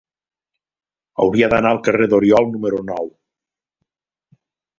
Hauria 1.25 1.49
d'anar 1.55 1.73
al 1.75 1.81
carrer 1.89 2.07
d'Oriol 2.15 2.49
número 2.55 2.81
nou. 2.89 3.13